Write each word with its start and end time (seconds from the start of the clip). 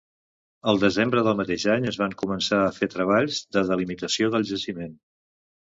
Al 0.71 0.79
desembre 0.83 1.23
del 1.27 1.37
mateix 1.41 1.67
any 1.75 1.85
es 1.91 2.01
van 2.05 2.15
començar 2.23 2.59
a 2.65 2.73
fer 2.81 2.91
treballs 2.97 3.45
de 3.59 3.65
delimitació 3.75 4.35
del 4.39 4.53
jaciment. 4.55 4.99